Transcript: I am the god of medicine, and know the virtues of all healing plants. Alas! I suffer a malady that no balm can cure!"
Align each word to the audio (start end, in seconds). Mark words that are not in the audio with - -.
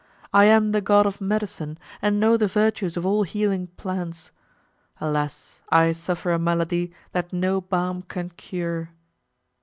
I 0.33 0.45
am 0.45 0.71
the 0.71 0.81
god 0.81 1.05
of 1.05 1.21
medicine, 1.21 1.77
and 2.01 2.19
know 2.19 2.35
the 2.35 2.47
virtues 2.47 2.97
of 2.97 3.05
all 3.05 3.21
healing 3.21 3.67
plants. 3.77 4.31
Alas! 4.99 5.61
I 5.69 5.91
suffer 5.91 6.31
a 6.31 6.39
malady 6.39 6.91
that 7.11 7.31
no 7.31 7.61
balm 7.61 8.01
can 8.01 8.29
cure!" 8.31 8.93